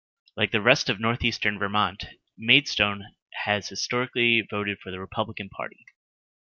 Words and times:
Like 0.35 0.49
the 0.49 0.63
rest 0.63 0.89
of 0.89 0.99
northeastern 0.99 1.59
Vermont, 1.59 2.05
Maidstone 2.35 3.13
has 3.45 3.69
historically 3.69 4.41
voted 4.41 4.79
for 4.79 4.89
the 4.89 4.99
Republican 4.99 5.49
Party. 5.49 5.85